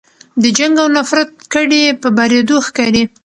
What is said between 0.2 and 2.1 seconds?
د جنګ او نفرت کډې په